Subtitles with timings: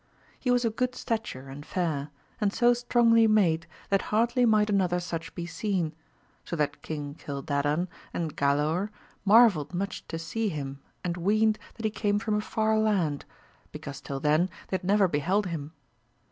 [0.39, 2.09] He was of good stature and fair,
[2.39, 5.93] and so strongly made that hardly might another such be seen,
[6.43, 8.89] so that King CU dadan and Galaor
[9.25, 13.25] marvelled much to see him and weened that he came from a far land,
[13.71, 15.71] because till then they had never beheld him.